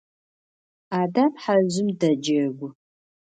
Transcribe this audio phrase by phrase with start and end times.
[1.01, 2.67] Адам хьэжъым дэджэгу.